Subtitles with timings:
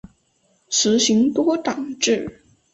[0.67, 2.41] 实行多党制。